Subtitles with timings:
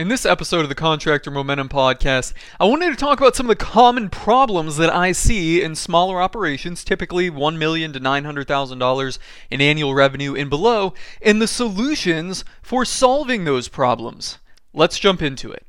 [0.00, 3.58] In this episode of the Contractor Momentum Podcast, I wanted to talk about some of
[3.58, 9.18] the common problems that I see in smaller operations, typically 1 million to $900,000
[9.50, 14.38] in annual revenue and below, and the solutions for solving those problems.
[14.72, 15.66] Let's jump into it.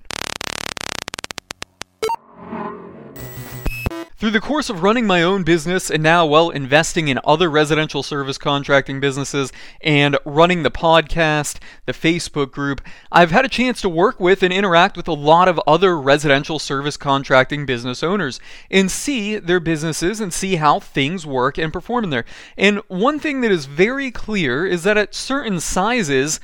[4.21, 8.03] Through the course of running my own business and now, well, investing in other residential
[8.03, 9.51] service contracting businesses
[9.81, 11.57] and running the podcast,
[11.87, 12.81] the Facebook group,
[13.11, 16.59] I've had a chance to work with and interact with a lot of other residential
[16.59, 18.39] service contracting business owners
[18.69, 22.25] and see their businesses and see how things work and perform in there.
[22.55, 26.39] And one thing that is very clear is that at certain sizes,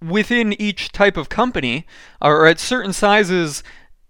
[0.00, 1.84] within each type of company,
[2.20, 3.64] or at certain sizes,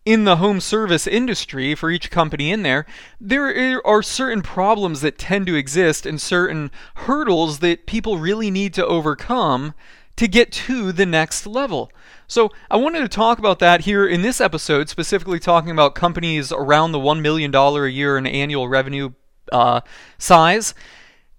[0.05, 2.87] in the home service industry for each company in there,
[3.21, 8.75] there are certain problems that tend to exist and certain hurdles that people really need
[8.75, 9.75] to overcome
[10.17, 11.91] to get to the next level.
[12.27, 16.53] So, I wanted to talk about that here in this episode, specifically talking about companies
[16.53, 19.13] around the $1 million a year in annual revenue
[19.51, 19.81] uh,
[20.19, 20.75] size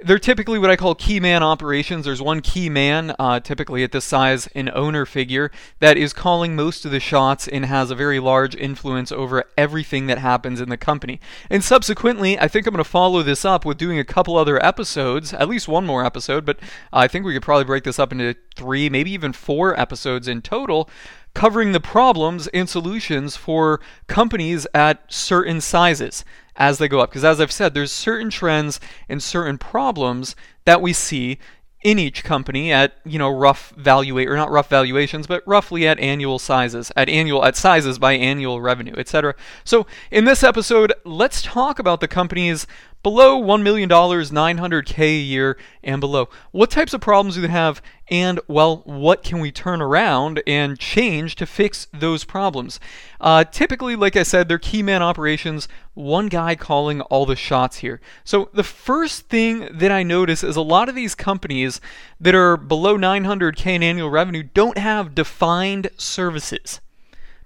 [0.04, 2.06] they're typically what I call key man operations.
[2.06, 6.56] There's one key man, uh, typically at this size, an owner figure, that is calling
[6.56, 10.70] most of the shots and has a very large influence over everything that happens in
[10.70, 11.20] the company.
[11.50, 14.64] And subsequently, I think I'm going to follow this up with doing a couple other
[14.64, 16.60] episodes, at least one more episode, but
[16.92, 20.42] I think we could probably break this up into three, maybe even four episodes in
[20.42, 20.90] total
[21.34, 26.24] covering the problems and solutions for companies at certain sizes
[26.56, 27.10] as they go up.
[27.10, 31.40] Because as I've said, there's certain trends and certain problems that we see
[31.84, 36.00] in each company at you know rough valuate or not rough valuations but roughly at
[36.00, 41.42] annual sizes at annual at sizes by annual revenue etc so in this episode let's
[41.42, 42.66] talk about the companies
[43.04, 46.30] below $1 million, 900K a year, and below.
[46.52, 47.82] What types of problems do they have?
[48.10, 52.80] And, well, what can we turn around and change to fix those problems?
[53.20, 57.78] Uh, typically, like I said, they're key man operations, one guy calling all the shots
[57.78, 58.00] here.
[58.24, 61.82] So, the first thing that I notice is a lot of these companies
[62.20, 66.80] that are below 900K in annual revenue don't have defined services.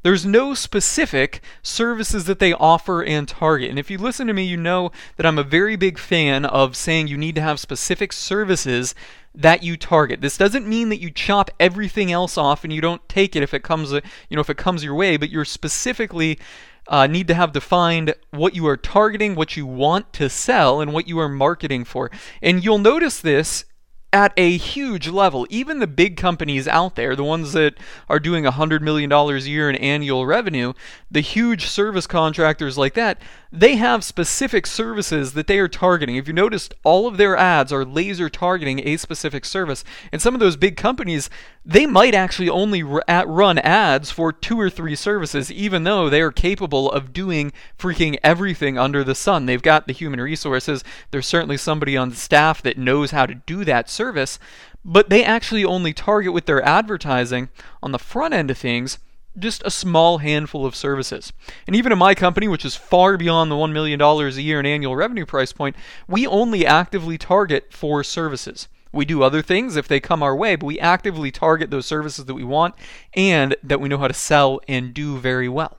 [0.08, 3.70] There's no specific services that they offer and target.
[3.70, 6.78] And if you listen to me, you know that I'm a very big fan of
[6.78, 8.96] saying you need to have specific services
[9.36, 10.22] that you target.
[10.22, 13.54] This doesn't mean that you chop everything else off and you don't take it if
[13.54, 14.02] it comes, you
[14.32, 16.40] know, if it comes your way, but you're specifically
[16.88, 20.94] uh, need to have defined what you are targeting, what you want to sell, and
[20.94, 22.10] what you are marketing for.
[22.42, 23.66] And you'll notice this
[24.14, 25.46] at a huge level.
[25.50, 27.76] Even the big companies out there, the ones that
[28.10, 30.74] are doing $100 million a year in annual revenue,
[31.12, 33.22] the huge service contractors like that,
[33.52, 36.16] they have specific services that they are targeting.
[36.16, 39.84] If you noticed, all of their ads are laser targeting a specific service.
[40.12, 41.30] And some of those big companies,
[41.66, 46.32] they might actually only run ads for two or three services, even though they are
[46.32, 49.46] capable of doing freaking everything under the sun.
[49.46, 50.84] They've got the human resources.
[51.12, 54.40] There's certainly somebody on staff that knows how to do that service,
[54.84, 57.50] but they actually only target with their advertising
[57.82, 59.00] on the front end of things
[59.38, 61.32] just a small handful of services.
[61.66, 64.66] And even in my company, which is far beyond the $1 million a year in
[64.66, 65.76] annual revenue price point,
[66.08, 68.68] we only actively target for services.
[68.92, 72.26] We do other things if they come our way, but we actively target those services
[72.26, 72.76] that we want
[73.14, 75.78] and that we know how to sell and do very well.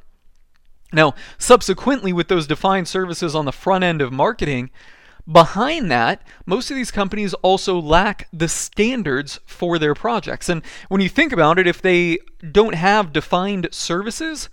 [0.93, 4.71] Now, subsequently, with those defined services on the front end of marketing,
[5.31, 10.49] Behind that, most of these companies also lack the standards for their projects.
[10.49, 12.19] And when you think about it, if they
[12.51, 14.49] don't have defined services,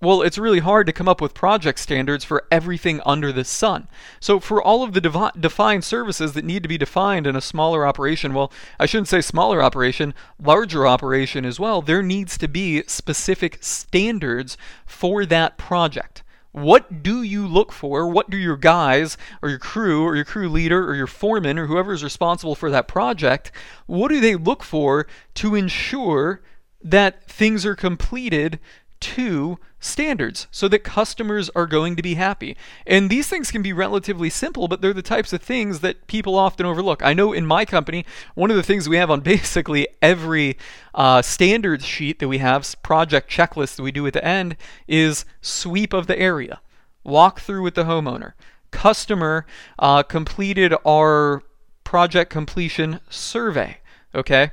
[0.00, 3.88] well, it's really hard to come up with project standards for everything under the sun.
[4.20, 7.86] So, for all of the defined services that need to be defined in a smaller
[7.86, 12.84] operation, well, I shouldn't say smaller operation, larger operation as well, there needs to be
[12.86, 16.22] specific standards for that project.
[16.54, 18.08] What do you look for?
[18.08, 21.66] What do your guys or your crew or your crew leader or your foreman or
[21.66, 23.50] whoever is responsible for that project,
[23.86, 26.42] what do they look for to ensure
[26.80, 28.60] that things are completed
[29.00, 32.56] to standards so that customers are going to be happy.
[32.86, 36.36] And these things can be relatively simple, but they're the types of things that people
[36.36, 37.02] often overlook.
[37.02, 40.56] I know in my company, one of the things we have on basically every
[40.94, 44.56] uh, standards sheet that we have, project checklist that we do at the end,
[44.88, 46.60] is sweep of the area,
[47.04, 48.32] walk through with the homeowner.
[48.70, 49.46] Customer
[49.78, 51.42] uh, completed our
[51.84, 53.78] project completion survey.
[54.14, 54.50] Okay.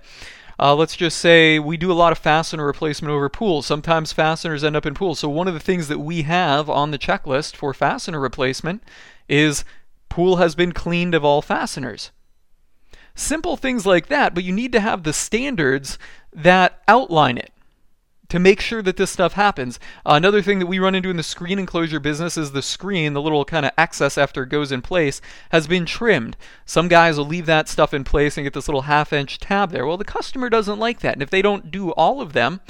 [0.61, 3.65] Uh, let's just say we do a lot of fastener replacement over pools.
[3.65, 5.17] Sometimes fasteners end up in pools.
[5.17, 8.83] So one of the things that we have on the checklist for fastener replacement
[9.27, 9.65] is
[10.07, 12.11] pool has been cleaned of all fasteners.
[13.15, 15.97] Simple things like that, but you need to have the standards
[16.31, 17.51] that outline it
[18.31, 19.77] to make sure that this stuff happens.
[20.05, 23.11] Uh, another thing that we run into in the screen enclosure business is the screen,
[23.11, 25.19] the little kind of access after it goes in place,
[25.49, 26.37] has been trimmed.
[26.65, 29.71] Some guys will leave that stuff in place and get this little half inch tab
[29.71, 29.85] there.
[29.85, 31.15] Well, the customer doesn't like that.
[31.15, 32.61] And if they don't do all of them,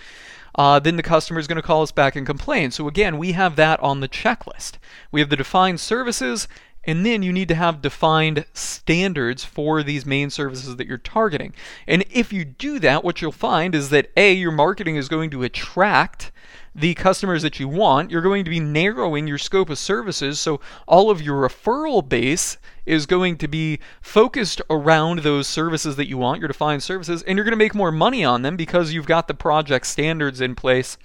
[0.56, 2.72] uh, then the customer is going to call us back and complain.
[2.72, 4.80] So again, we have that on the checklist.
[5.12, 6.48] We have the defined services
[6.84, 11.54] and then you need to have defined standards for these main services that you're targeting.
[11.88, 15.30] And if you do that, what you'll find is that A, your marketing is going
[15.32, 16.32] to attract
[16.74, 18.10] the customers that you want.
[18.10, 20.40] You're going to be narrowing your scope of services.
[20.40, 26.08] So all of your referral base is going to be focused around those services that
[26.08, 28.94] you want, your defined services, and you're going to make more money on them because
[28.94, 30.98] you've got the project standards in place.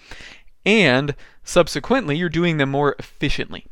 [0.64, 1.14] And
[1.44, 3.66] subsequently, you're doing them more efficiently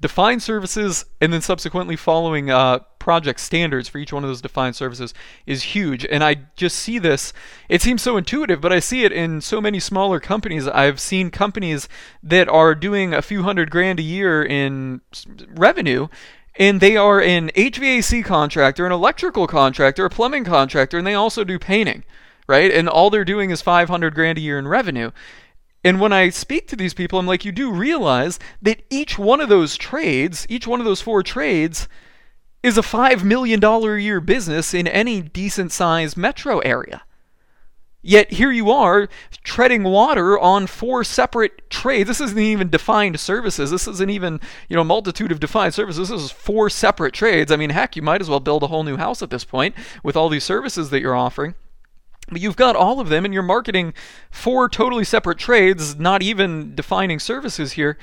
[0.00, 4.76] define services and then subsequently following uh, project standards for each one of those defined
[4.76, 5.12] services
[5.46, 6.06] is huge.
[6.06, 7.32] And I just see this,
[7.68, 10.66] it seems so intuitive, but I see it in so many smaller companies.
[10.66, 11.88] I've seen companies
[12.22, 15.00] that are doing a few hundred grand a year in
[15.48, 16.08] revenue.
[16.56, 21.44] And they are an HVAC contractor, an electrical contractor, a plumbing contractor, and they also
[21.44, 22.04] do painting,
[22.46, 22.70] right?
[22.70, 25.10] And all they're doing is 500 grand a year in revenue.
[25.82, 29.40] And when I speak to these people, I'm like, you do realize that each one
[29.40, 31.88] of those trades, each one of those four trades,
[32.62, 37.02] is a $5 million a year business in any decent sized metro area.
[38.02, 39.08] Yet here you are
[39.44, 42.08] treading water on four separate trades.
[42.08, 43.70] This isn't even defined services.
[43.70, 46.08] This isn't even, you know, a multitude of defined services.
[46.08, 47.52] This is four separate trades.
[47.52, 49.74] I mean, heck, you might as well build a whole new house at this point
[50.02, 51.54] with all these services that you're offering.
[52.30, 53.92] But you've got all of them, and you're marketing
[54.30, 57.98] four totally separate trades, not even defining services here.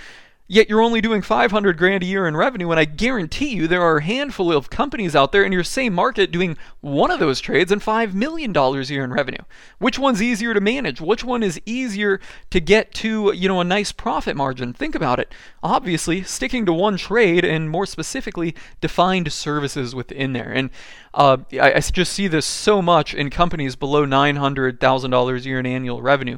[0.49, 3.81] Yet you're only doing 500 grand a year in revenue, and I guarantee you there
[3.81, 7.41] are a handful of companies out there in your same market doing one of those
[7.41, 9.41] trades and $5 million a year in revenue.
[9.77, 11.01] Which one's easier to manage?
[11.01, 12.21] Which one is easier
[12.51, 14.71] to get to, you know, a nice profit margin?
[14.71, 15.33] Think about it.
[15.61, 20.51] Obviously, sticking to one trade and more specifically defined services within there.
[20.51, 20.69] And
[21.13, 25.65] uh, I, I, just see this so much in companies below $900,000 a year in
[25.65, 26.37] annual revenue.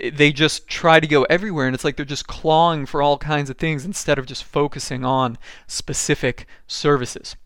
[0.00, 3.50] They just try to go everywhere, and it's like they're just clawing for all kinds
[3.50, 7.36] of things instead of just focusing on specific services.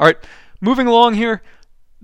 [0.00, 0.16] All right,
[0.60, 1.42] moving along here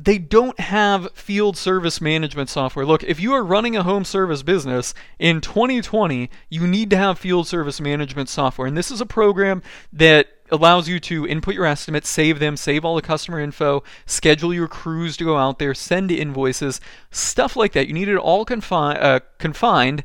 [0.01, 2.87] they don't have field service management software.
[2.87, 7.19] Look, if you are running a home service business in 2020, you need to have
[7.19, 8.69] field service management software.
[8.69, 9.61] And this is a program
[9.93, 14.53] that allows you to input your estimates, save them, save all the customer info, schedule
[14.53, 16.81] your crews to go out there, send invoices,
[17.11, 17.87] stuff like that.
[17.87, 20.05] You need it all confi- uh, confined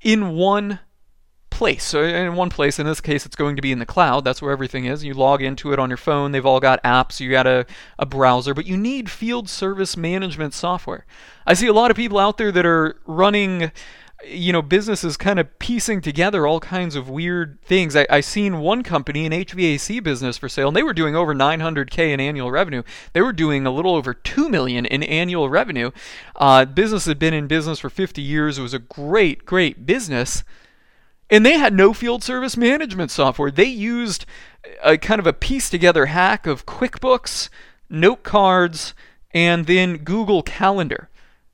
[0.00, 0.80] in one
[1.50, 1.84] place.
[1.84, 4.24] So in one place, in this case, it's going to be in the cloud.
[4.24, 5.04] That's where everything is.
[5.04, 6.32] You log into it on your phone.
[6.32, 7.20] They've all got apps.
[7.20, 7.66] You got a,
[7.98, 11.04] a browser, but you need field service management software.
[11.46, 13.72] I see a lot of people out there that are running
[14.26, 17.96] you know, businesses kind of piecing together all kinds of weird things.
[17.96, 21.34] I, I seen one company, an HVAC business for sale, and they were doing over
[21.34, 22.82] 900k in annual revenue.
[23.12, 25.90] They were doing a little over 2 million in annual revenue.
[26.36, 28.58] Uh, business had been in business for 50 years.
[28.58, 30.44] It was a great, great business.
[31.30, 33.50] And they had no field service management software.
[33.50, 34.26] They used
[34.82, 37.48] a kind of a piece together hack of QuickBooks,
[37.88, 38.94] note cards,
[39.32, 41.09] and then Google Calendar.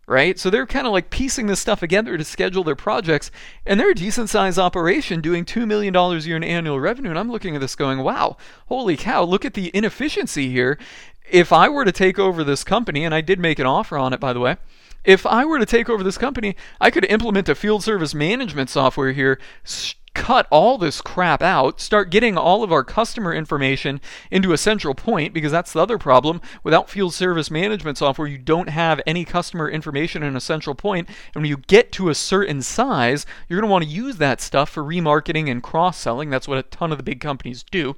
[0.08, 0.38] Right?
[0.38, 3.30] So they're kind of like piecing this stuff together to schedule their projects.
[3.64, 7.10] And they're a decent sized operation doing $2 million a year in annual revenue.
[7.10, 8.36] And I'm looking at this going, wow,
[8.68, 10.78] holy cow, look at the inefficiency here.
[11.28, 14.12] If I were to take over this company, and I did make an offer on
[14.12, 14.58] it, by the way,
[15.04, 18.70] if I were to take over this company, I could implement a field service management
[18.70, 19.40] software here,
[20.16, 24.94] cut all this crap out, start getting all of our customer information into a central
[24.94, 26.40] point, because that's the other problem.
[26.64, 31.08] Without field service management software, you don't have any customer information in a central point.
[31.34, 34.40] And when you get to a certain size, you're going to want to use that
[34.40, 36.30] stuff for remarketing and cross selling.
[36.30, 37.94] That's what a ton of the big companies do.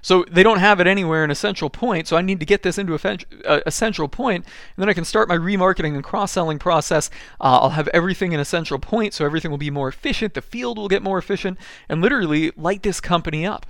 [0.00, 2.08] So they don't have it anywhere in a central point.
[2.08, 5.04] So I need to get this into a, a central point, and then I can
[5.04, 7.10] start my remarketing and cross-selling process.
[7.40, 10.34] Uh, I'll have everything in a central point, so everything will be more efficient.
[10.34, 13.66] The field will get more efficient, and literally light this company up.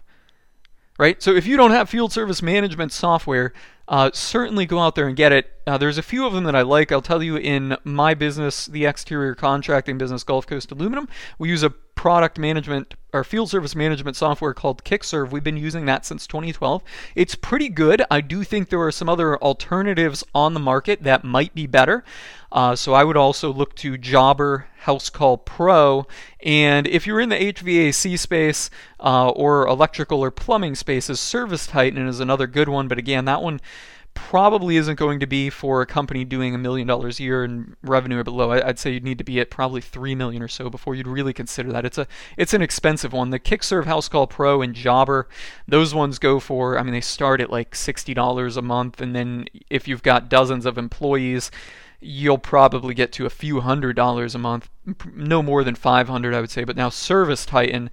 [0.99, 1.23] Right.
[1.23, 3.53] So if you don't have field service management software,
[3.89, 5.51] uh, certainly go out there and get it.
[5.67, 6.91] Uh, there's a few of them that I like.
[6.91, 11.09] I'll tell you in my business, the exterior contracting business, Gulf Coast Aluminum,
[11.39, 15.31] we use a product management or field service management software called Kickserve.
[15.31, 16.83] We've been using that since 2012.
[17.15, 18.03] It's pretty good.
[18.11, 22.03] I do think there are some other alternatives on the market that might be better.
[22.51, 26.07] Uh, so I would also look to Jobber Housecall Pro.
[26.41, 32.09] And if you're in the HVAC space uh, or electrical or plumbing spaces, Service Titan
[32.09, 32.89] is another good one.
[32.89, 33.61] But again, that one
[34.15, 37.77] probably isn't going to be for a company doing a million dollars a year in
[37.83, 38.51] revenue or below.
[38.51, 41.33] I'd say you'd need to be at probably three million or so before you'd really
[41.33, 41.85] consider that.
[41.85, 43.31] It's a it's an expensive one.
[43.31, 45.29] The Kickserve House Call Pro and Jobber,
[45.67, 46.79] those ones go for.
[46.79, 50.29] I mean, they start at like sixty dollars a month, and then if you've got
[50.29, 51.51] dozens of employees.
[52.05, 54.69] You'll probably get to a few hundred dollars a month,
[55.15, 56.65] no more than 500, I would say.
[56.65, 57.91] But now Service Titan,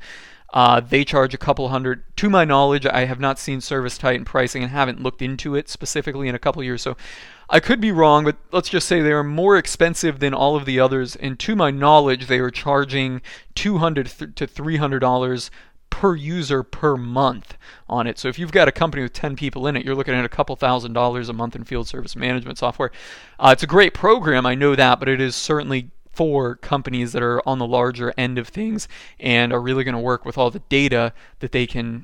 [0.53, 2.03] uh, they charge a couple hundred.
[2.17, 5.69] To my knowledge, I have not seen Service Titan pricing and haven't looked into it
[5.69, 6.81] specifically in a couple years.
[6.81, 6.97] So
[7.49, 10.65] I could be wrong, but let's just say they are more expensive than all of
[10.65, 11.15] the others.
[11.15, 13.21] And to my knowledge, they are charging
[13.55, 15.51] 200 to 300 dollars
[15.89, 17.57] per user per month
[17.89, 18.19] on it.
[18.19, 20.29] So if you've got a company with 10 people in it, you're looking at a
[20.29, 22.91] couple thousand dollars a month in field service management software.
[23.39, 27.23] Uh, it's a great program, I know that, but it is certainly for companies that
[27.23, 28.89] are on the larger end of things
[29.21, 32.03] and are really going to work with all the data that they can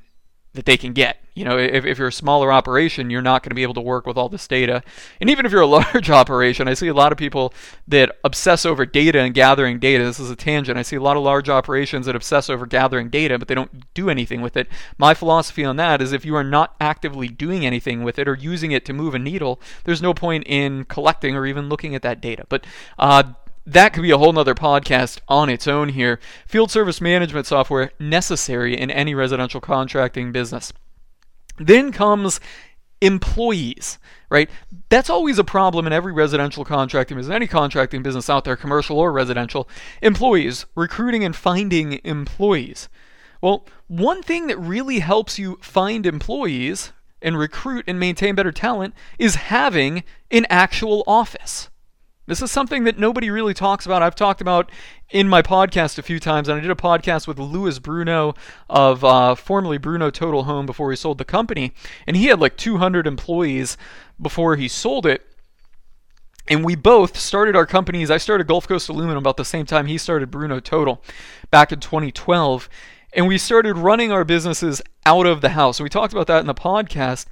[0.53, 1.17] that they can get.
[1.33, 3.81] You know, if, if you're a smaller operation, you're not going to be able to
[3.81, 4.83] work with all this data.
[5.19, 7.53] And even if you're a large operation, I see a lot of people
[7.89, 10.05] that obsess over data and gathering data.
[10.05, 10.79] This is a tangent.
[10.79, 13.93] I see a lot of large operations that obsess over gathering data, but they don't
[13.93, 14.69] do anything with it.
[14.97, 18.35] My philosophy on that is if you are not actively doing anything with it or
[18.35, 22.01] using it to move a needle, there's no point in collecting or even looking at
[22.03, 22.45] that data.
[22.47, 22.65] But
[22.97, 23.23] uh,
[23.65, 26.19] that could be a whole nother podcast on its own here.
[26.45, 30.71] Field service management software necessary in any residential contracting business.
[31.57, 32.39] Then comes
[33.01, 33.97] employees,
[34.29, 34.49] right?
[34.89, 38.99] That's always a problem in every residential contracting business, any contracting business out there, commercial
[38.99, 39.67] or residential.
[40.01, 42.87] Employees, recruiting and finding employees.
[43.41, 46.91] Well, one thing that really helps you find employees
[47.21, 51.69] and recruit and maintain better talent is having an actual office.
[52.27, 54.01] This is something that nobody really talks about.
[54.01, 54.71] I've talked about
[55.11, 58.33] in my podcast a few times, and I did a podcast with Louis Bruno
[58.67, 61.73] of uh, formerly Bruno Total Home before he sold the company,
[62.07, 63.77] and he had like 200 employees
[64.19, 65.23] before he sold it.
[66.47, 68.09] And we both started our companies.
[68.09, 71.01] I started Gulf Coast Aluminum about the same time he started Bruno Total
[71.51, 72.69] back in 2012.
[73.13, 75.79] And we started running our businesses out of the house.
[75.79, 77.25] We talked about that in the podcast.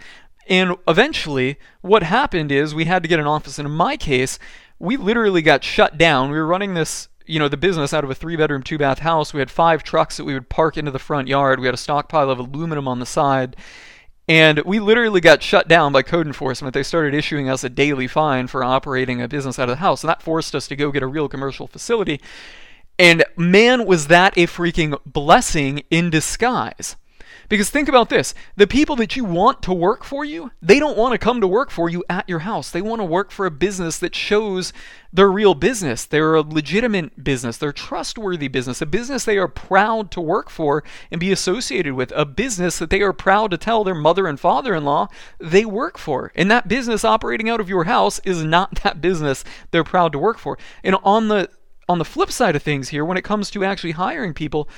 [0.48, 3.60] And eventually, what happened is we had to get an office.
[3.60, 4.40] And in my case,
[4.84, 6.30] we literally got shut down.
[6.30, 9.00] We were running this, you know, the business out of a three bedroom, two bath
[9.00, 9.34] house.
[9.34, 11.62] We had five trucks that we would park into the front yard.
[11.62, 13.56] We had a stockpile of aluminum on the side.
[14.28, 16.74] And we literally got shut down by code enforcement.
[16.74, 20.04] They started issuing us a daily fine for operating a business out of the house.
[20.04, 22.20] And that forced us to go get a real commercial facility.
[23.00, 26.98] And man, was that a freaking blessing in disguise.
[27.50, 30.98] Because think about this the people that you want to work for you, they don't
[30.98, 32.72] want to come to work for you at your house.
[32.72, 34.74] They want to work for a business that shows
[35.12, 36.06] their real business.
[36.06, 40.84] They're a legitimate business, they're trustworthy business, a business they are proud to work for
[41.12, 44.40] and be associated with, a business that they are proud to tell their mother and
[44.40, 45.08] father in law
[45.40, 46.32] they work for.
[46.36, 50.20] And that business operating out of your house is not that business they're proud to
[50.20, 50.58] work for.
[50.84, 51.50] And on the
[51.90, 54.70] on the flip side of things here, when it comes to actually hiring people,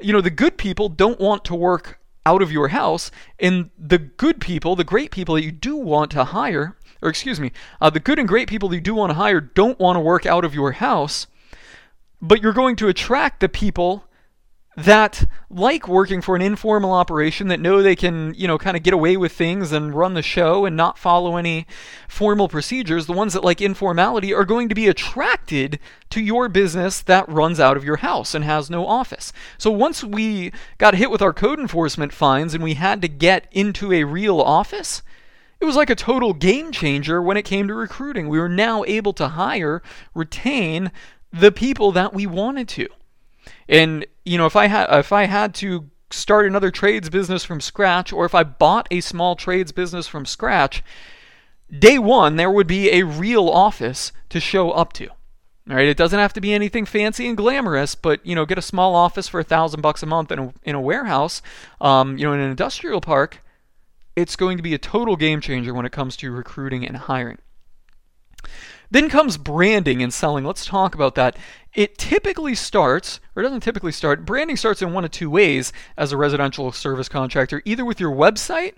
[0.00, 3.10] you know, the good people don't want to work out of your house.
[3.38, 7.38] And the good people, the great people that you do want to hire, or excuse
[7.38, 9.96] me, uh, the good and great people that you do want to hire don't want
[9.96, 11.28] to work out of your house,
[12.20, 14.04] but you're going to attract the people
[14.76, 18.82] that like working for an informal operation that know they can, you know, kind of
[18.82, 21.66] get away with things and run the show and not follow any
[22.08, 25.78] formal procedures, the ones that like informality are going to be attracted
[26.10, 29.32] to your business that runs out of your house and has no office.
[29.56, 33.48] So once we got hit with our code enforcement fines and we had to get
[33.52, 35.02] into a real office,
[35.58, 38.28] it was like a total game changer when it came to recruiting.
[38.28, 39.82] We were now able to hire,
[40.14, 40.92] retain
[41.32, 42.88] the people that we wanted to.
[43.68, 47.60] And you know, if I had if I had to start another trades business from
[47.60, 50.82] scratch, or if I bought a small trades business from scratch,
[51.76, 55.08] day one there would be a real office to show up to.
[55.68, 58.58] All right, it doesn't have to be anything fancy and glamorous, but you know, get
[58.58, 61.42] a small office for a thousand bucks a month in a in a warehouse,
[61.80, 63.42] um, you know, in an industrial park.
[64.14, 67.38] It's going to be a total game changer when it comes to recruiting and hiring.
[68.90, 70.44] Then comes branding and selling.
[70.44, 71.36] Let's talk about that.
[71.74, 76.12] It typically starts, or doesn't typically start, branding starts in one of two ways as
[76.12, 78.74] a residential service contractor either with your website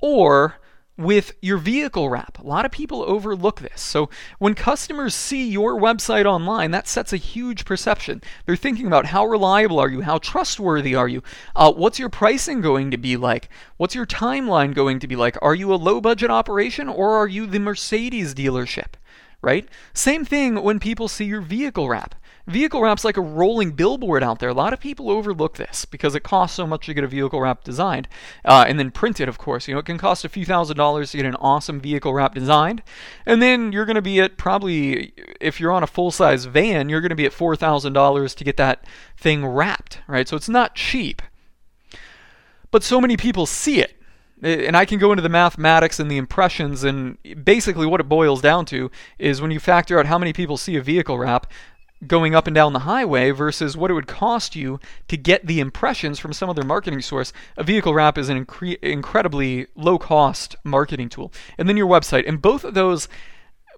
[0.00, 0.56] or
[0.98, 2.38] with your vehicle wrap.
[2.38, 3.80] A lot of people overlook this.
[3.80, 8.22] So when customers see your website online, that sets a huge perception.
[8.44, 10.02] They're thinking about how reliable are you?
[10.02, 11.22] How trustworthy are you?
[11.56, 13.48] Uh, what's your pricing going to be like?
[13.78, 15.36] What's your timeline going to be like?
[15.40, 18.94] Are you a low budget operation or are you the Mercedes dealership?
[19.42, 19.68] Right?
[19.92, 22.14] Same thing when people see your vehicle wrap.
[22.46, 24.48] Vehicle wrap's like a rolling billboard out there.
[24.48, 27.40] A lot of people overlook this because it costs so much to get a vehicle
[27.40, 28.08] wrap designed
[28.44, 29.68] uh, and then printed, of course.
[29.68, 32.34] You know, it can cost a few thousand dollars to get an awesome vehicle wrap
[32.34, 32.82] designed.
[33.26, 36.88] And then you're going to be at probably, if you're on a full size van,
[36.88, 38.84] you're going to be at $4,000 to get that
[39.16, 40.26] thing wrapped, right?
[40.26, 41.22] So it's not cheap.
[42.72, 44.01] But so many people see it
[44.42, 48.08] Uh, and I can go into the mathematics and the impressions, and basically what it
[48.08, 51.46] boils down to is when you factor out how many people see a vehicle wrap
[52.06, 55.60] going up and down the highway versus what it would cost you to get the
[55.60, 60.56] impressions from some other marketing source, a vehicle wrap is an incre- incredibly low cost
[60.64, 61.32] marketing tool.
[61.56, 63.08] And then your website, and both of those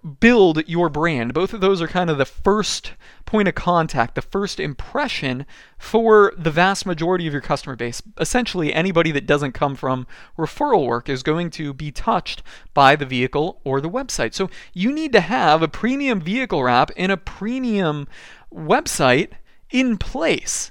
[0.05, 1.33] build your brand.
[1.33, 2.93] Both of those are kind of the first
[3.25, 5.45] point of contact, the first impression
[5.79, 8.03] for the vast majority of your customer base.
[8.19, 10.05] Essentially, anybody that doesn't come from
[10.37, 12.43] referral work is going to be touched
[12.73, 14.35] by the vehicle or the website.
[14.35, 18.07] So you need to have a premium vehicle wrap and a premium
[18.53, 19.31] website
[19.71, 20.69] in place.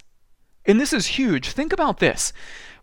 [0.65, 1.49] And this is huge.
[1.49, 2.33] Think about this.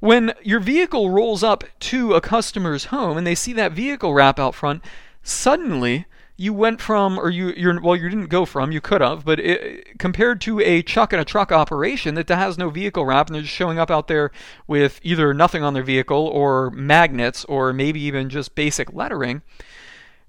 [0.02, 4.40] When your vehicle rolls up to a customer's home and they see that vehicle wrap
[4.40, 4.84] out front,
[5.24, 6.06] suddenly
[6.38, 9.40] you went from, or you, you're, well, you didn't go from, you could have, but
[9.40, 13.36] it, compared to a chuck and a truck operation that has no vehicle wrap and
[13.36, 14.32] they're just showing up out there
[14.68, 19.42] with either nothing on their vehicle or magnets or maybe even just basic lettering.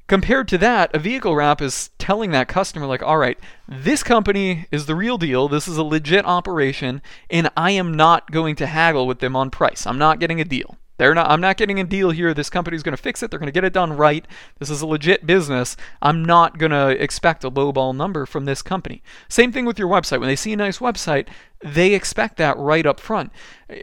[0.08, 4.66] Compared to that, a vehicle wrap is telling that customer, like, all right, this company
[4.70, 5.48] is the real deal.
[5.48, 9.48] This is a legit operation, and I am not going to haggle with them on
[9.48, 9.86] price.
[9.86, 10.76] I'm not getting a deal.
[10.98, 12.34] They're not I'm not getting a deal here.
[12.34, 13.30] This company's going to fix it.
[13.30, 14.26] They're going to get it done right.
[14.58, 15.76] This is a legit business.
[16.00, 19.02] I'm not going to expect a lowball number from this company.
[19.28, 20.20] Same thing with your website.
[20.20, 21.28] When they see a nice website,
[21.60, 23.32] they expect that right up front.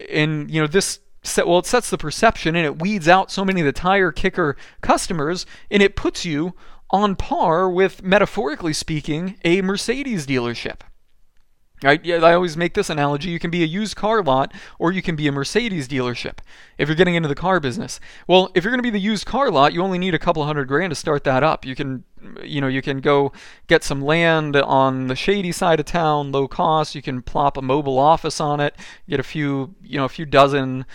[0.10, 3.44] And you know, this set, well, it sets the perception and it weeds out so
[3.44, 6.54] many of the tire kicker customers and it puts you
[6.92, 10.82] on par with metaphorically speaking a Mercedes dealership.
[11.82, 12.04] Right?
[12.04, 13.30] Yeah, I always make this analogy.
[13.30, 16.40] You can be a used car lot or you can be a Mercedes dealership
[16.78, 18.02] if you're getting into the car business.
[18.28, 20.44] Well, if you're going to be the used car lot, you only need a couple
[20.46, 21.66] hundred grand to start that up.
[21.66, 22.04] You can
[22.44, 23.32] you know, you can go
[23.68, 26.96] get some land on the shady side of town, low cost.
[26.96, 28.76] You can plop a mobile office on it,
[29.08, 30.86] get a few, you know, a few dozen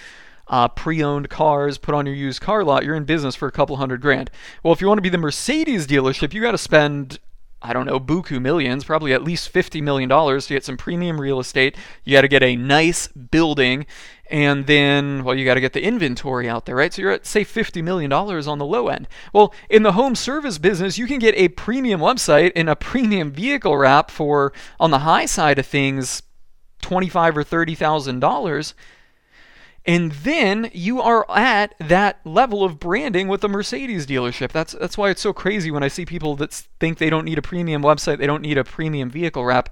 [0.48, 3.76] uh, pre-owned cars put on your used car lot, you're in business for a couple
[3.76, 4.30] hundred grand.
[4.62, 7.18] Well, if you want to be the Mercedes dealership, you got to spend
[7.64, 11.40] I don't know, buku millions, probably at least $50 million to get some premium real
[11.40, 11.76] estate.
[12.04, 13.86] You got to get a nice building,
[14.30, 16.92] and then, well, you got to get the inventory out there, right?
[16.92, 19.08] So you're at, say, $50 million on the low end.
[19.32, 23.32] Well, in the home service business, you can get a premium website and a premium
[23.32, 26.22] vehicle wrap for, on the high side of things,
[26.82, 28.74] twenty-five or thirty thousand dollars
[29.86, 34.50] and then you are at that level of branding with a Mercedes dealership.
[34.50, 37.38] That's that's why it's so crazy when I see people that think they don't need
[37.38, 39.68] a premium website, they don't need a premium vehicle wrap.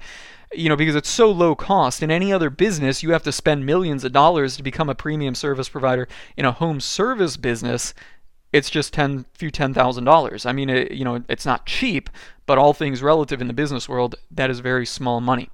[0.54, 2.02] You know, because it's so low cost.
[2.02, 5.34] In any other business, you have to spend millions of dollars to become a premium
[5.34, 6.06] service provider.
[6.36, 7.94] In a home service business,
[8.52, 10.44] it's just ten few ten thousand dollars.
[10.44, 12.10] I mean, it, you know, it's not cheap,
[12.44, 15.48] but all things relative in the business world, that is very small money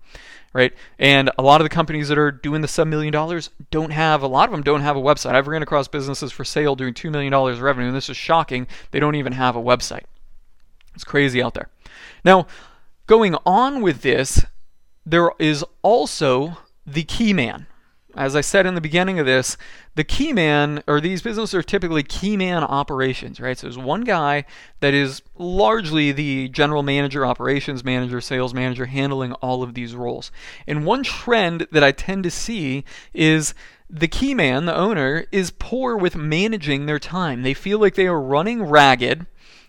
[0.53, 0.73] right?
[0.99, 4.23] And a lot of the companies that are doing the sub million dollars don't have,
[4.23, 5.35] a lot of them don't have a website.
[5.35, 8.67] I've ran across businesses for sale doing $2 million revenue, and this is shocking.
[8.91, 10.05] They don't even have a website.
[10.95, 11.69] It's crazy out there.
[12.25, 12.47] Now,
[13.07, 14.45] going on with this,
[15.05, 17.67] there is also the key man,
[18.19, 19.57] as I said in the beginning of this,
[19.95, 23.57] the key man, or these businesses are typically key man operations, right?
[23.57, 24.45] So there's one guy
[24.81, 30.33] that is largely the general manager, operations manager, sales manager, handling all of these roles.
[30.67, 33.55] And one trend that I tend to see is
[33.89, 37.43] the key man, the owner, is poor with managing their time.
[37.43, 39.27] They feel like they are running ragged.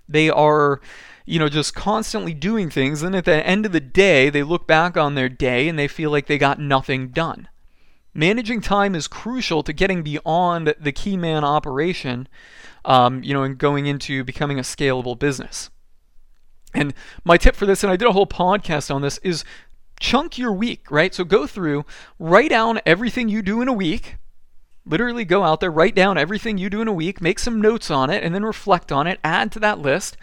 [0.08, 0.82] They are
[1.26, 3.04] you know, just constantly doing things.
[3.04, 5.88] And at the end of the day, they look back on their day and they
[5.88, 7.48] feel like they got nothing done.
[8.20, 12.28] Managing time is crucial to getting beyond the key man operation,
[12.84, 15.70] um, you know, and going into becoming a scalable business.
[16.74, 19.46] And my tip for this, and I did a whole podcast on this, is
[20.02, 21.16] chunk your week, right?
[21.16, 21.86] So go through,
[22.20, 24.18] write down everything you do in a week.
[24.86, 27.90] Literally go out there, write down everything you do in a week, make some notes
[27.90, 30.18] on it, and then reflect on it, add to that list.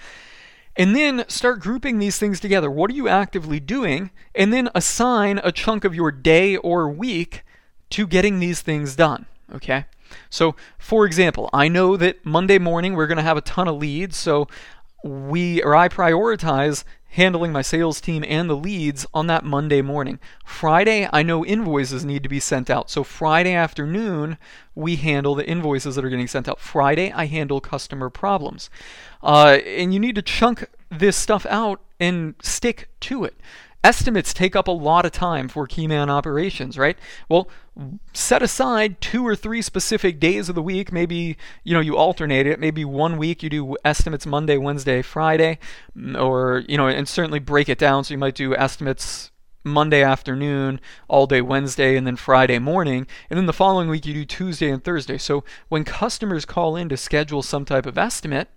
[0.77, 2.71] And then start grouping these things together.
[2.71, 4.11] What are you actively doing?
[4.35, 7.43] And then assign a chunk of your day or week
[7.91, 9.27] to getting these things done.
[9.55, 9.87] Okay?
[10.31, 13.77] So, for example, I know that Monday morning we're going to have a ton of
[13.77, 14.49] leads, so
[15.03, 20.19] we or I prioritize handling my sales team and the leads on that Monday morning.
[20.45, 22.91] Friday, I know invoices need to be sent out.
[22.91, 24.37] So Friday afternoon,
[24.75, 26.61] we handle the invoices that are getting sent out.
[26.61, 28.69] Friday, I handle customer problems.
[29.23, 33.35] Uh, and you need to chunk this stuff out and stick to it
[33.87, 36.99] estimates take up a lot of time for keyman operations, right?
[37.29, 37.49] Well,
[38.13, 40.91] set aside two or three specific days of the week.
[40.91, 42.59] Maybe you know you alternate it.
[42.59, 45.61] Maybe one week you do estimates Monday, Wednesday, Friday,
[45.97, 48.03] mm, or you know, and certainly break it down.
[48.03, 49.31] So you might do estimates
[49.63, 53.07] Monday afternoon, all day Wednesday, and then Friday morning.
[53.31, 55.19] And then the following week, you do Tuesday and Thursday.
[55.19, 58.49] So when customers call in to schedule some type of estimate,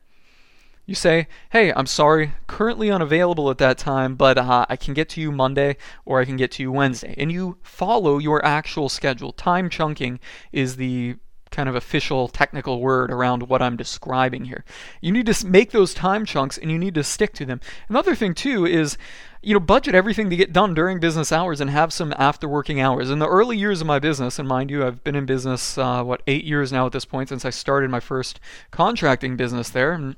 [0.89, 5.07] you say, hey, I'm sorry, currently unavailable at that time, but uh, I can get
[5.09, 7.13] to you Monday or I can get to you Wednesday.
[7.15, 9.31] And you follow your actual schedule.
[9.31, 10.19] Time chunking
[10.51, 11.17] is the
[11.51, 14.65] kind of official technical word around what I'm describing here.
[14.99, 17.61] You need to make those time chunks and you need to stick to them.
[17.87, 18.97] Another thing, too, is
[19.41, 22.81] you know, budget everything to get done during business hours and have some after working
[22.81, 23.09] hours.
[23.09, 26.03] In the early years of my business, and mind you, I've been in business, uh,
[26.03, 28.39] what, eight years now at this point since I started my first
[28.71, 29.93] contracting business there.
[29.93, 30.15] And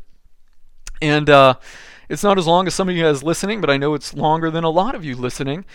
[1.01, 1.55] and uh,
[2.09, 4.51] it's not as long as some of you guys listening, but I know it's longer
[4.51, 5.65] than a lot of you listening.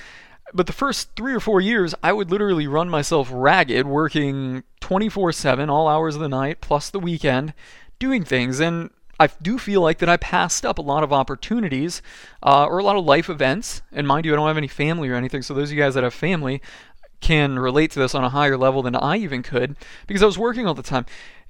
[0.54, 5.32] But the first three or four years, I would literally run myself ragged, working 24
[5.32, 7.52] 7, all hours of the night, plus the weekend,
[7.98, 8.60] doing things.
[8.60, 12.00] And I do feel like that I passed up a lot of opportunities
[12.42, 13.82] uh, or a lot of life events.
[13.90, 15.42] And mind you, I don't have any family or anything.
[15.42, 16.62] So those of you guys that have family
[17.20, 19.74] can relate to this on a higher level than I even could
[20.06, 21.06] because I was working all the time.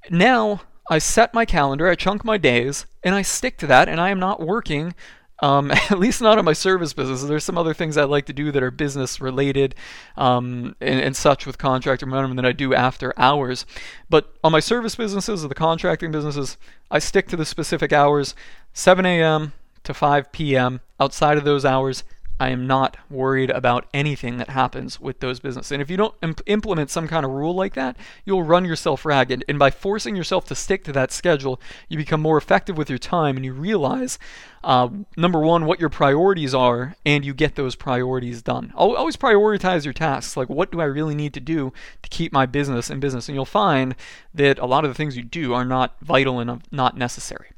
[0.08, 4.00] Now I set my calendar, I chunk my days, and I stick to that, and
[4.00, 4.94] I am not working.
[5.40, 7.22] Um, at least not on my service business.
[7.22, 9.74] There's some other things I like to do that are business related
[10.16, 13.66] um, and, and, such with contractor momentum that I do after hours.
[14.08, 16.56] But on my service businesses or the contracting businesses,
[16.90, 18.34] I stick to the specific hours
[18.72, 19.52] 7 a.m.
[19.84, 20.80] to 5 p.m.
[20.98, 22.02] Outside of those hours,
[22.38, 25.72] I am not worried about anything that happens with those businesses.
[25.72, 27.96] And if you don't imp- implement some kind of rule like that,
[28.26, 29.42] you'll run yourself ragged.
[29.48, 32.98] And by forcing yourself to stick to that schedule, you become more effective with your
[32.98, 34.18] time and you realize,
[34.62, 38.72] uh, number one, what your priorities are, and you get those priorities done.
[38.74, 40.36] Always prioritize your tasks.
[40.36, 41.72] Like, what do I really need to do
[42.02, 43.28] to keep my business in business?
[43.28, 43.94] And you'll find
[44.34, 47.48] that a lot of the things you do are not vital and not necessary.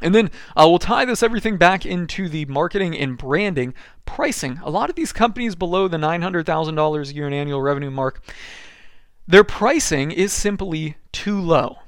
[0.00, 4.60] And then uh, we'll tie this everything back into the marketing and branding pricing.
[4.62, 8.22] A lot of these companies below the $900,000 a year in annual revenue mark,
[9.26, 11.78] their pricing is simply too low,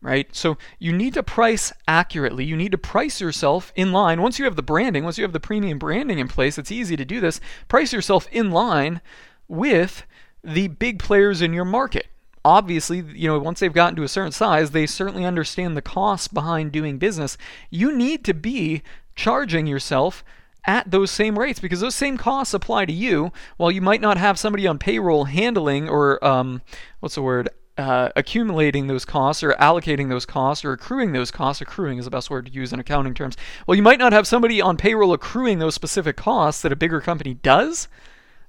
[0.00, 0.28] right?
[0.34, 2.44] So you need to price accurately.
[2.44, 4.22] You need to price yourself in line.
[4.22, 6.96] Once you have the branding, once you have the premium branding in place, it's easy
[6.96, 7.40] to do this.
[7.66, 9.00] Price yourself in line
[9.48, 10.06] with
[10.44, 12.06] the big players in your market
[12.44, 16.28] obviously, you know, once they've gotten to a certain size, they certainly understand the costs
[16.28, 17.38] behind doing business.
[17.70, 18.82] You need to be
[19.16, 20.24] charging yourself
[20.66, 23.32] at those same rates because those same costs apply to you.
[23.56, 26.62] While you might not have somebody on payroll handling or um,
[27.00, 27.48] what's the word?
[27.76, 31.60] Uh, accumulating those costs or allocating those costs or accruing those costs.
[31.60, 33.36] Accruing is the best word to use in accounting terms.
[33.66, 37.00] Well, you might not have somebody on payroll accruing those specific costs that a bigger
[37.00, 37.88] company does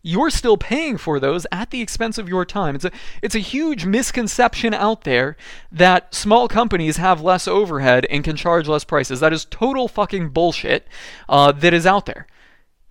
[0.06, 2.76] you're still paying for those at the expense of your time.
[2.76, 2.92] It's a
[3.24, 5.36] it's a huge misconception out there
[5.72, 9.20] that small companies have less overhead and can charge less prices.
[9.20, 10.88] That is total fucking bullshit
[11.28, 12.28] uh, that is out there.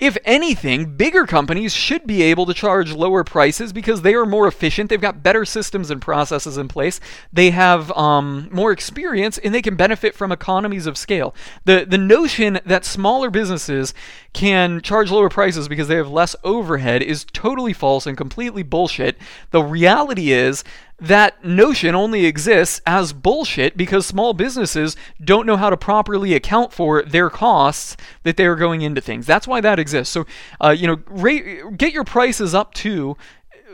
[0.01, 4.49] If anything, bigger companies should be able to charge lower prices because they are more
[4.49, 4.91] efficient.
[4.91, 6.99] They've got better systems and processes in place.
[7.33, 11.33] They have um, more experience and they can benefit from economies of scale.
[11.65, 13.95] The, the notion that smaller businesses
[14.33, 19.17] can charge lower prices because they have less overhead is totally false and completely bullshit.
[19.53, 20.65] The reality is
[21.01, 26.73] that notion only exists as bullshit because small businesses don't know how to properly account
[26.73, 29.27] for their costs that they are going into things.
[29.27, 30.13] That's why that exists.
[30.13, 30.25] So,
[30.63, 33.17] uh, you know, rate, get your prices up to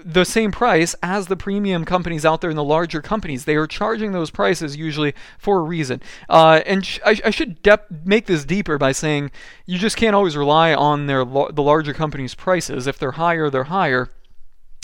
[0.04, 3.44] the same price as the premium companies out there in the larger companies.
[3.44, 6.00] They are charging those prices usually for a reason.
[6.28, 7.59] Uh, and sh- I, I, should
[8.04, 9.30] make this deeper by saying
[9.66, 12.87] you just can't always rely on their lo- the larger companies' prices.
[12.87, 14.09] If they're higher, they're higher.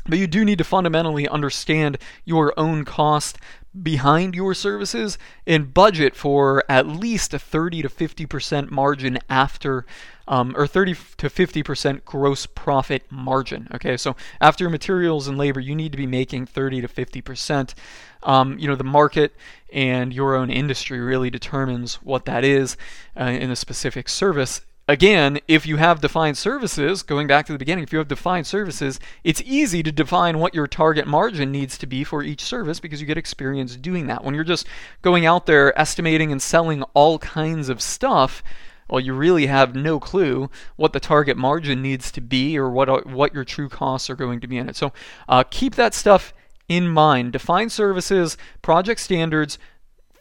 [0.08, 3.38] But you do need to fundamentally understand your own cost
[3.82, 9.84] behind your services and budget for at least a 30 to 50% margin after,
[10.26, 13.68] um, or 30 to 50% gross profit margin.
[13.74, 17.74] Okay, so after materials and labor, you need to be making 30 to 50%.
[18.22, 19.34] Um, you know, the market
[19.72, 22.76] and your own industry really determines what that is
[23.18, 27.58] uh, in a specific service again, if you have defined services, going back to the
[27.58, 31.76] beginning, if you have defined services, it's easy to define what your target margin needs
[31.78, 34.24] to be for each service because you get experience doing that.
[34.24, 34.66] When you're just
[35.02, 38.42] going out there estimating and selling all kinds of stuff,
[38.88, 43.06] well, you really have no clue what the target margin needs to be or what
[43.06, 44.76] what your true costs are going to be in it.
[44.76, 44.92] So
[45.28, 46.32] uh, keep that stuff
[46.68, 47.32] in mind.
[47.32, 49.58] Define services, project standards,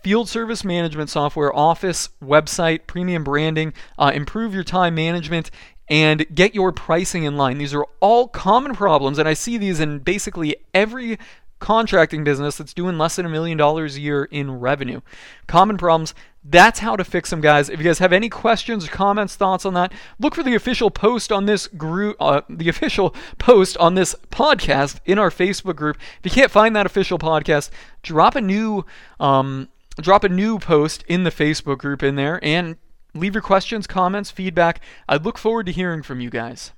[0.06, 5.50] field service management software, office, website, premium branding, uh, improve your time management,
[5.90, 7.58] and get your pricing in line.
[7.58, 11.18] These are all common problems, and I see these in basically every
[11.58, 15.02] contracting business that's doing less than a million dollars a year in revenue.
[15.48, 16.14] Common problems.
[16.44, 17.70] That's how to fix them, guys.
[17.70, 21.32] If you guys have any questions, comments, thoughts on that, look for the official post
[21.32, 25.98] on this group, uh, the official post on this podcast in our Facebook group.
[26.20, 27.72] If you can't find that official podcast,
[28.04, 28.86] drop a new,
[29.20, 29.70] um,
[30.02, 32.78] drop a new post in the Facebook group in there, and
[33.14, 34.82] leave your questions, comments, feedback.
[35.08, 36.74] I look forward to hearing from you guys.